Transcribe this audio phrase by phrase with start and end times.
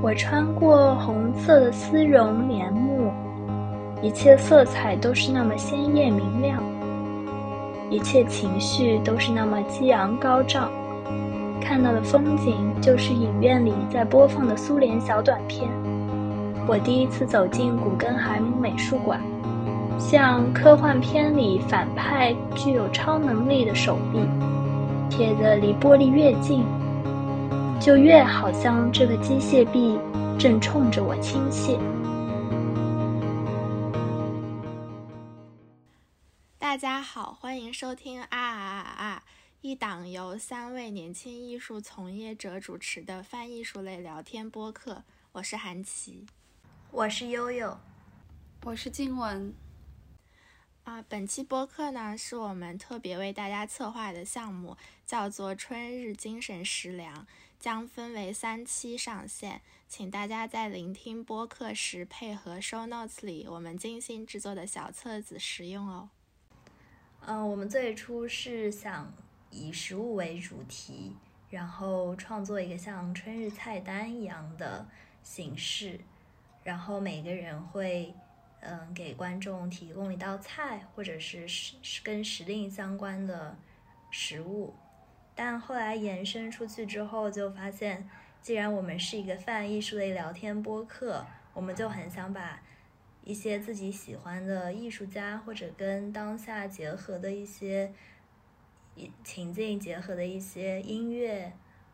[0.00, 3.12] 我穿过红色的丝绒帘幕，
[4.00, 6.62] 一切色彩都是那么鲜艳明亮，
[7.90, 10.70] 一切情绪都是那么激昂高涨。
[11.60, 15.68] 看到的风景就是影院里在播放的苏联小短片。
[16.66, 19.20] 我第一次走进古根海姆美术馆，
[19.98, 24.20] 像科幻片里反派具有超能力的手臂，
[25.10, 26.64] 贴得离玻璃越近，
[27.80, 29.96] 就越好像这个机械臂
[30.36, 31.78] 正冲着我倾泻。
[36.58, 39.22] 大家好，欢迎收听啊啊啊！
[39.60, 46.26] 一档由三位年轻艺术从业者主持的泛艺术类聊天播客，我是韩琦，
[46.90, 47.78] 我是悠悠，
[48.64, 49.54] 我是静雯。
[50.82, 57.26] 啊，本期播客呢是我们特别为大家策划的项目，叫做“春日精神食粮”，
[57.58, 66.08] 将分为三期上线，请大家在聆听播客时配合 show notes 里我们精心制作的小册子使用哦。
[67.20, 69.12] 嗯，我们最初是想。
[69.50, 71.16] 以食物为主题，
[71.48, 74.86] 然后创作一个像春日菜单一样的
[75.22, 75.98] 形式，
[76.62, 78.14] 然后每个人会
[78.60, 83.56] 嗯给观众提供一道菜，或者是时跟时令相关的
[84.10, 84.74] 食物。
[85.38, 88.10] 但后来延伸出去之后，就发现，
[88.42, 92.60] 既然我们是一个泛艺术类聊天播客，我们就很想把
[93.22, 97.92] 一些自己喜欢的艺术家，或者跟当下结合的一些。
[99.22, 101.52] 情境结合的一些音乐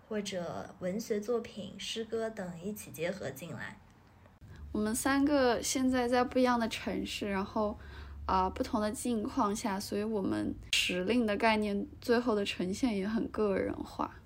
[0.09, 3.77] 或者文学作品、诗歌等一起结合进来。
[4.73, 7.79] 我们三个现在在不一样的城市，然后
[8.27, 14.17] 啊不同的境况下，所以我们时令的概念最后的呈现也很个人化。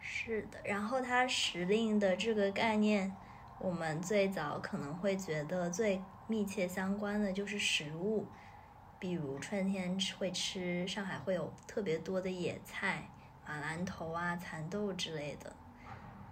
[0.00, 3.14] 是的，然后它时令的这个概念，
[3.58, 8.26] 我们最早可能会觉得最密切相关的就是食物。
[9.00, 13.08] 比如春天会吃，上海会有特别多的野菜，
[13.46, 15.54] 马兰头啊、蚕豆之类的。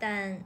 [0.00, 0.42] 但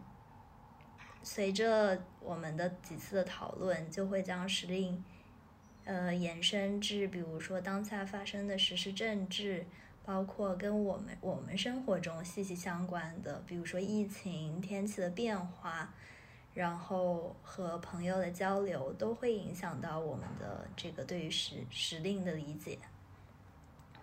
[1.23, 5.03] 随着我们的几次的讨论，就会将时令，
[5.85, 9.67] 呃，延伸至比如说当下发生的时事政治，
[10.05, 15.95] 包括跟我们我们生活中息息相关的，比如说疫情、天气的变化。
[16.53, 22.77] 然后和朋友的交流都会影响到我们的这个对于时时令的理解。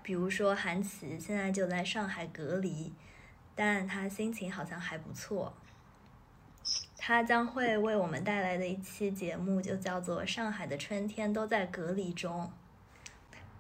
[0.02, 2.94] 比如说韩琦现在就在上海隔离，
[3.54, 5.54] 但他心情好像还不错。
[7.08, 12.52] 他将会为我们带来的一期节目就叫做《上海的春天都在隔离中》。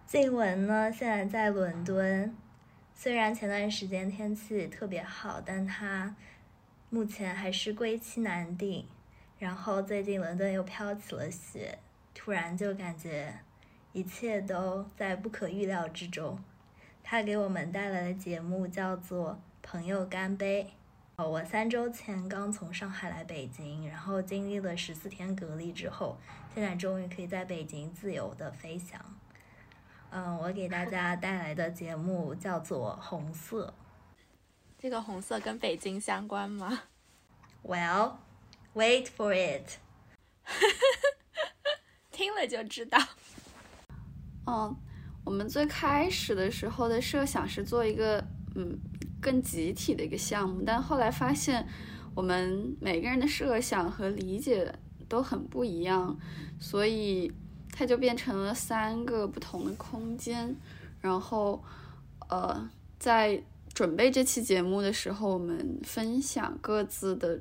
[0.06, 2.36] 静雯呢现在在伦敦，
[2.94, 6.13] 虽然前段时间天气特别好，但他。
[6.90, 8.86] 目前还是归期难定，
[9.40, 11.80] 然后最近伦敦又飘起了雪，
[12.13, 13.34] 突然就感觉
[13.94, 16.38] 一切都在不可预料之中。
[17.02, 19.31] 他给我们带来的节目叫做
[19.63, 20.63] 《朋友干杯》。
[21.18, 26.16] 哦，我三周前刚从上海来北京，然后经历了十四天隔离之后，
[26.54, 29.02] 现在终于可以在北京自由的飞翔。
[30.12, 33.74] 嗯，我给大家带来的节目叫做《红色》。
[34.78, 36.84] 这个红色跟北京相关吗？
[37.66, 38.18] Well,
[38.76, 39.80] wait for it。
[42.12, 43.00] 听了就知道。
[44.46, 44.78] 嗯，
[45.26, 48.24] 我们最开始的时候的设想是做一个
[48.56, 48.80] 嗯
[49.22, 51.68] 更集体的一个项目，但后来发现
[52.14, 54.74] 我们每个人的设想和理解
[55.08, 56.18] 都很不一样，
[56.60, 57.32] 所以
[57.72, 60.56] 它就变成了三个不同的空间。
[61.00, 61.64] 然后
[62.30, 62.70] 呃，
[63.00, 67.40] 在准备这期节目的时候，我们分享各自的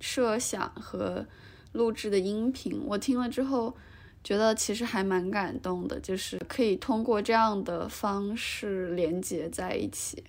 [0.00, 1.26] 设想和
[1.72, 2.82] 录制的音频。
[2.86, 3.76] 我听了之后，
[4.24, 10.24] 觉得其实还蛮感动的，就是可以通过这样的方式连接在一起。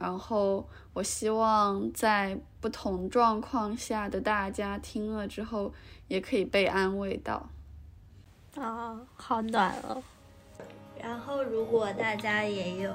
[0.00, 5.72] 然后，我希望在不同状况下的大家听了之后，
[6.08, 7.48] 也可以被安慰到。
[8.56, 10.02] 啊，好暖哦！
[11.00, 12.92] 然后，如果大家也有。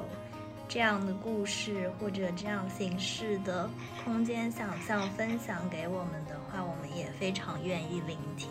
[0.68, 3.70] 这样的故事或者这样形式的
[4.04, 8.50] 空间想象分享给我们的话，我们也非常愿意聆听。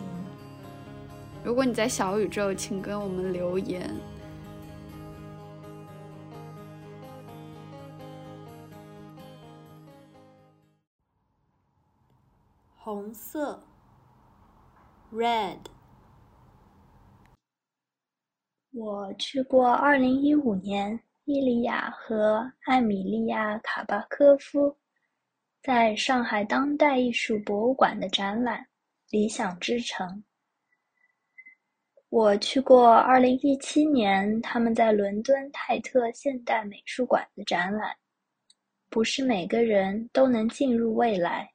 [1.43, 3.93] 如果你在小宇宙，请跟我们留言。
[12.95, 13.61] 红色
[15.11, 15.59] ，red。
[18.71, 20.97] 我去过二零一五年。
[21.25, 24.77] 伊利亚和艾米莉亚·卡巴科夫
[25.59, 28.61] 在上海当代艺术博物馆的展览
[29.09, 30.07] 《理想之城》。
[32.09, 37.93] 我去过2017年他们在伦敦泰特现代美术馆的展览。
[38.87, 41.54] 不是每个人都能进入未来。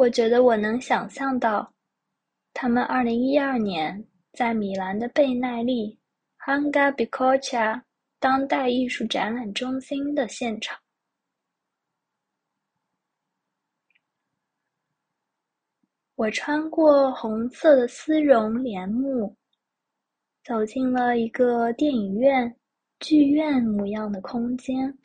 [0.00, 1.74] 我觉得我能想象到，
[2.54, 6.00] 他们2012年在米兰的贝奈利
[6.38, 7.82] （Hanga Bicocca）
[8.18, 10.80] 当代艺术展览中心的现场。
[16.14, 19.36] 我穿过红色的丝绒帘幕，
[20.42, 22.56] 走进了一个电影院、
[23.00, 24.98] 剧院模样的空间。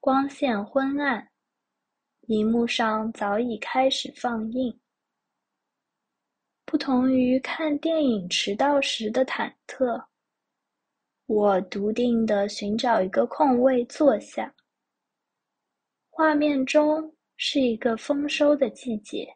[0.00, 1.27] 光线昏暗，
[2.28, 4.78] 荧幕上早已开始放映。
[6.66, 10.04] 不同于看电影迟到时的忐忑，
[11.24, 14.54] 我笃定地寻找一个空位坐下。
[16.10, 19.26] 画面中是一个丰收的季节。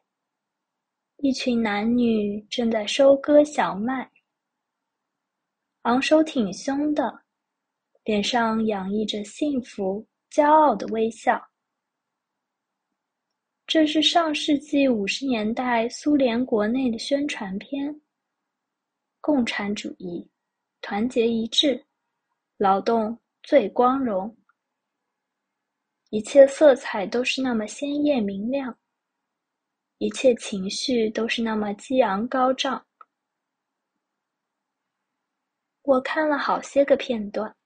[1.16, 4.10] 一群男女正在收割小麦，
[5.82, 7.22] 昂首挺胸的，
[8.04, 11.42] 脸上洋溢着幸福、骄傲的微笑。
[13.72, 18.02] 这是上世纪五十年代苏联国内的宣传片。
[19.19, 20.30] 共产主义，
[20.82, 21.82] 团结一致，
[22.58, 24.36] 劳动最光荣，
[26.10, 28.78] 一切色彩都是那么鲜艳明亮。
[29.96, 32.86] 一切情绪都是那么激昂高涨。
[35.80, 37.56] 我看了好些个片段，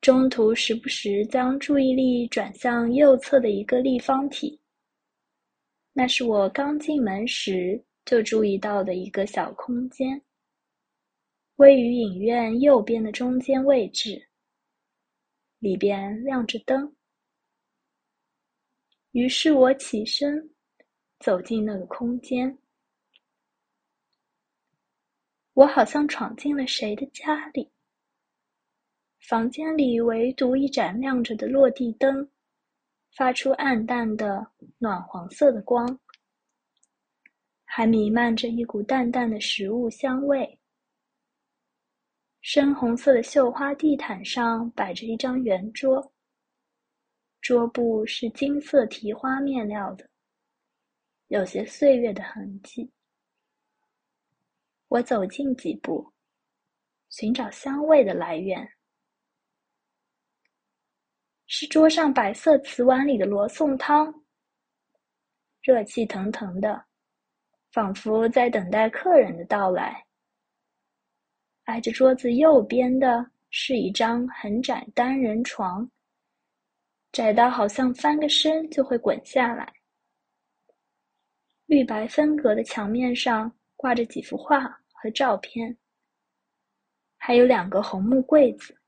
[0.00, 4.58] 中途时不时将注意力转向右侧的一个立方体。
[5.92, 10.22] 那是我刚进门时就注意到的一个小空间，
[11.56, 14.28] 位于影院右边的中间位置，
[15.58, 16.94] 里边亮着灯。
[19.12, 20.50] 于是我起身。
[21.22, 22.58] 走进那个空间，
[25.52, 27.70] 我好像闯进了谁的家里。
[29.28, 32.26] 房间里唯独一盏亮着的落地灯，
[33.16, 34.46] 发出暗淡的
[34.78, 35.98] 暖黄色的光，
[37.64, 40.58] 还弥漫着一股淡淡的食物香味。
[42.40, 46.12] 深红色的绣花地毯上摆着一张圆桌，
[47.40, 50.08] 桌布是金色提花面料的。
[51.28, 52.90] 有些岁月的痕迹。
[54.88, 56.12] 我走近几步，
[57.10, 58.66] 寻找香味的来源。
[61.52, 64.14] 是桌上白色瓷碗里的罗宋汤，
[65.60, 66.84] 热气腾腾的，
[67.72, 70.06] 仿佛在等待客人的到来。
[71.64, 75.90] 挨着桌子右边的是一张很窄单人床，
[77.10, 79.72] 窄到好像翻个身就会滚下来。
[81.66, 85.76] 绿白分隔的墙面上挂着几幅画和照片，
[87.18, 88.79] 还有两个红木柜子。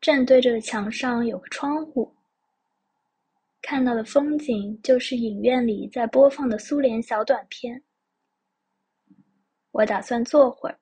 [0.00, 2.14] 正对着墙上有个窗户，
[3.62, 7.82] 看到的风景就是影院里在播放的苏联小短片。
[9.72, 10.78] 我打算坐会儿，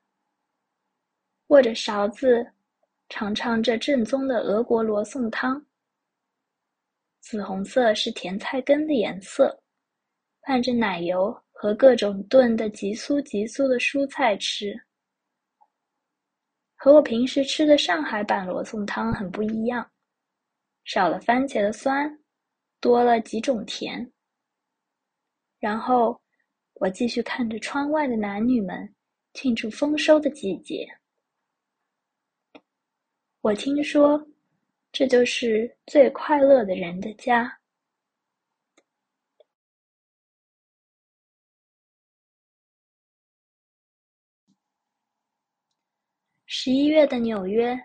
[1.48, 2.46] 握着勺子
[3.08, 5.64] 尝尝这正宗的俄国罗宋汤。
[7.20, 9.60] 紫红色是甜菜根的颜色。
[10.46, 14.78] 拌着奶油和各种炖的极酥极酥的蔬菜吃，
[16.84, 19.90] 和我平时吃的上海版罗宋汤很不一样，
[20.84, 22.14] 少了番茄的酸，
[22.78, 24.12] 多了几种甜。
[25.58, 26.20] 然后
[26.74, 28.94] 我继续看着窗外的男女们
[29.32, 30.86] 庆祝丰收的季节。
[33.40, 34.22] 我听说，
[34.92, 37.50] 这就是最快乐的人的家。
[46.66, 47.78] 十一月的纽约，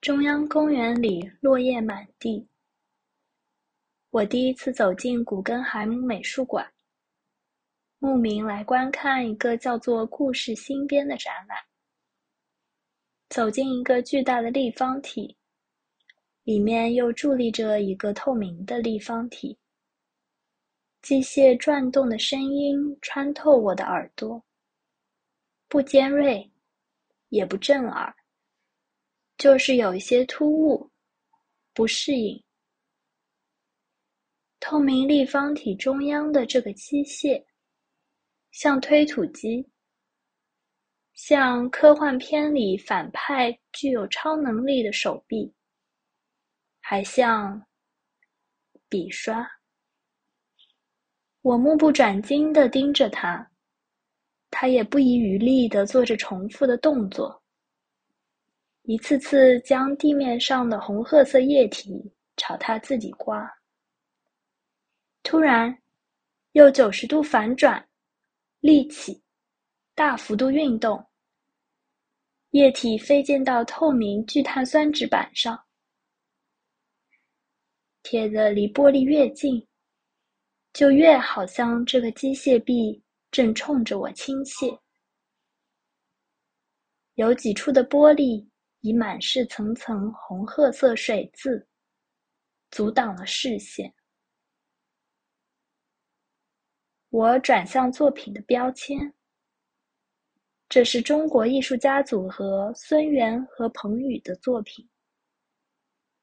[0.00, 2.46] 中央公园里落叶满地。
[4.10, 6.64] 我第一次走进古根海姆美术馆，
[7.98, 11.58] 慕名来观看一个叫做《故事新编》的展览。
[13.28, 15.36] 走进一个巨大的立方体，
[16.44, 19.58] 里面又伫立着一个透明的立方体。
[21.02, 24.40] 机械转动的声音穿透我的耳朵，
[25.66, 26.48] 不尖锐。
[27.28, 28.14] 也不震耳，
[29.36, 30.90] 就是有一些突兀，
[31.74, 32.42] 不适应。
[34.60, 37.44] 透明立方体中央的这个机械，
[38.50, 39.68] 像推土机，
[41.14, 45.54] 像科幻片里反派具有超能力的手臂，
[46.80, 47.64] 还像
[48.88, 49.46] 笔刷。
[51.42, 53.48] 我目不转睛地盯着他，
[54.50, 57.42] 他也不遗余力地做着重复的动作，
[58.82, 63.46] 一次次将地面上的红褐色液体朝他自己刮。
[65.22, 65.76] 突然，
[66.52, 67.86] 又九十度反转，
[68.60, 69.20] 立起，
[69.94, 71.04] 大幅度运动，
[72.50, 75.60] 液体飞溅到透明聚碳酸纸板上，
[78.02, 79.66] 贴得离玻璃越近。
[80.72, 83.02] 就越好像这个机械臂
[83.36, 84.80] 正冲着我倾泻，
[87.16, 88.48] 有几处的玻璃
[88.80, 91.68] 已满是层层红褐色水渍，
[92.70, 93.94] 阻挡了视线。
[97.10, 98.96] 我转向作品的标签，
[100.66, 104.88] 这是中国艺术家组合孙元和彭宇的作品，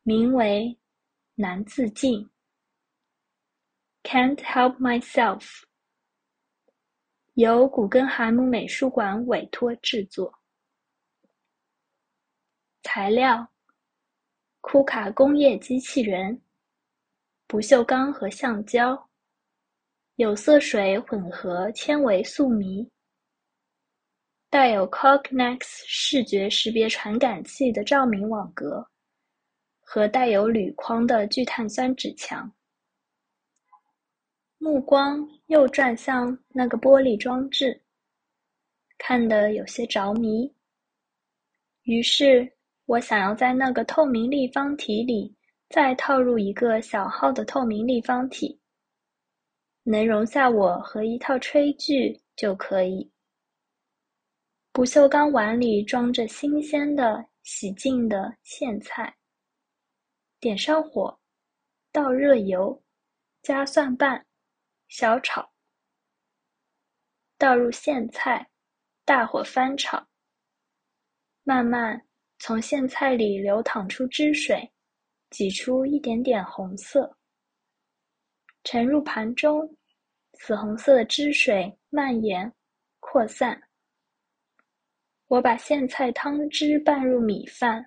[0.01, 0.75] 名为
[1.35, 2.21] 《难自禁》。
[4.01, 5.63] Can't help myself。
[7.35, 10.31] 由古根海姆美术馆委托制作。
[12.83, 13.47] 材料：
[14.61, 16.39] 库卡工业机器人、
[17.47, 19.09] 不锈钢和橡胶、
[20.17, 22.87] 有色水混合纤维素醚、
[24.51, 28.87] 带有 Cognex 视觉识别传感器的照明网格
[29.79, 32.53] 和带有铝框的聚碳酸纸墙。
[34.63, 37.83] 目光又转向那个玻璃装置，
[38.97, 40.49] 看得有些着迷。
[41.81, 42.49] 于是
[42.85, 45.35] 我想要在那个透明立方体里
[45.67, 48.57] 再套入一个小号的透明立方体，
[49.83, 53.11] 能容下我和一套炊具就可以。
[54.71, 59.13] 不锈钢碗里装着新鲜的、洗净的苋菜。
[60.39, 61.19] 点上火，
[61.91, 62.81] 倒热油，
[63.41, 64.25] 加蒜瓣。
[64.95, 65.51] 小炒，
[67.39, 68.47] 倒入苋菜，
[69.03, 70.07] 大火翻炒。
[71.41, 71.99] 慢慢
[72.37, 74.71] 从苋菜里流淌出汁水，
[75.31, 77.17] 挤出一点点红色，
[78.63, 79.67] 盛入盘中。
[80.33, 82.53] 紫红色的汁水蔓延
[82.99, 83.59] 扩散。
[85.25, 87.83] 我把苋菜汤汁拌入米饭，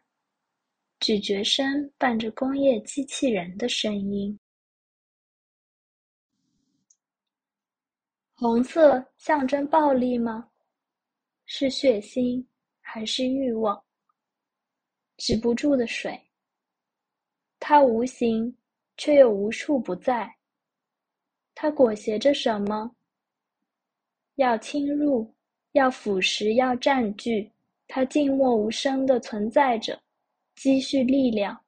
[0.98, 4.36] 咀嚼声伴着工业机器人的声音。
[8.38, 10.50] 红色象征暴力吗？
[11.46, 12.44] 是血腥
[12.82, 13.82] 还是欲望？
[15.16, 16.20] 止不住的水，
[17.58, 18.54] 它无形
[18.98, 20.36] 却又无处不在。
[21.54, 22.94] 它裹挟着什么？
[24.34, 25.34] 要侵入，
[25.72, 27.50] 要腐蚀，要占据。
[27.88, 29.98] 它静默无声的存在着，
[30.56, 31.58] 积蓄力量。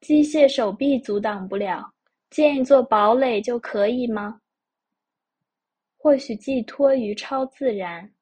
[0.00, 1.94] 机械手臂阻挡不了。
[2.30, 4.40] 建一座堡垒就可以吗？
[5.96, 8.14] 或许寄托于超自然。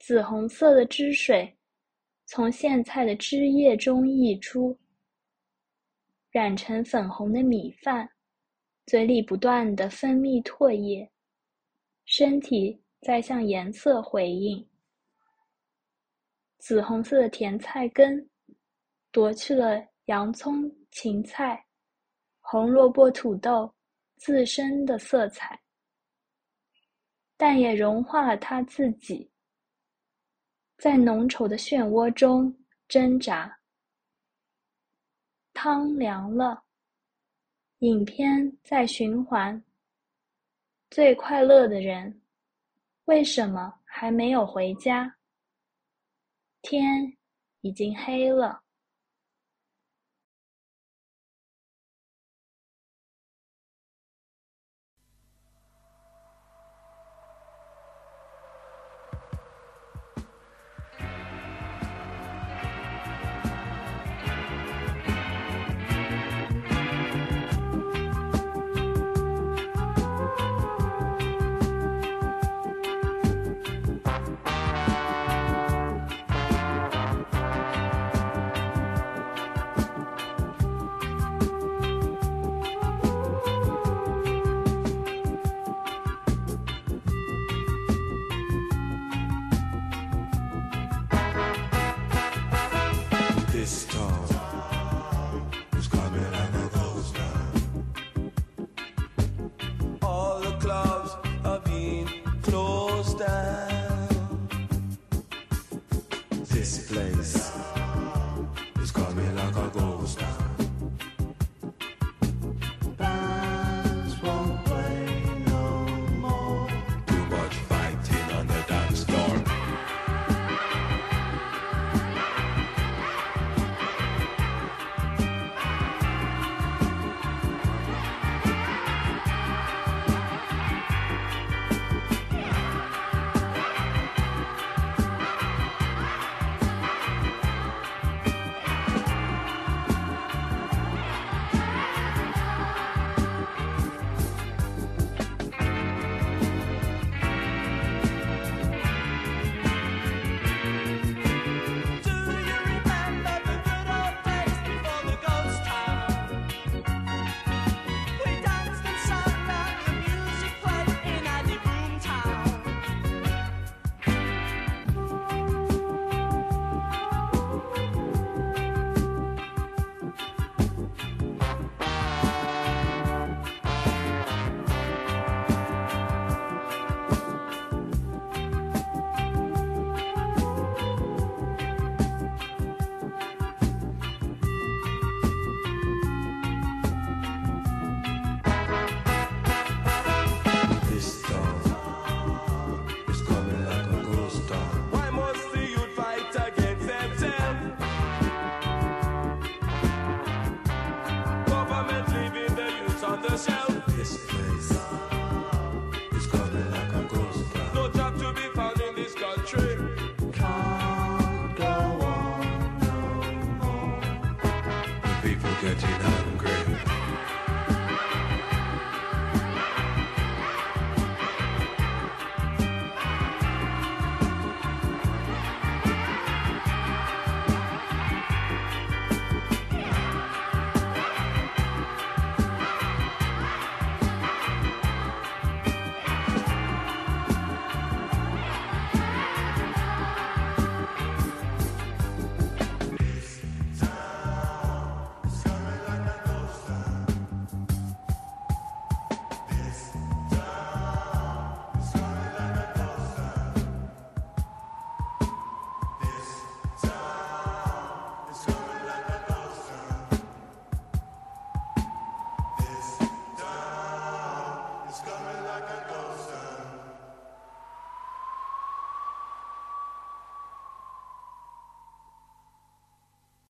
[0.00, 1.56] 紫红色的汁水
[2.26, 4.76] 从苋菜的汁液中溢出，
[6.30, 8.10] 染成粉红的米饭，
[8.86, 11.08] 嘴里不断的分泌唾液，
[12.04, 14.68] 身体在向颜色回应。
[16.58, 18.28] 紫红色的甜菜根
[19.12, 21.64] 夺去了洋葱、芹菜。
[22.42, 23.74] 红萝卜、土豆
[24.16, 25.58] 自身的色彩，
[27.36, 29.30] 但也融化了他自己，
[30.76, 32.54] 在浓稠的漩涡中
[32.88, 33.58] 挣扎。
[35.54, 36.62] 汤凉了，
[37.78, 39.64] 影片在循环。
[40.90, 42.22] 最快乐的人，
[43.04, 45.16] 为什么还没有回家？
[46.60, 47.16] 天
[47.62, 48.61] 已经黑了。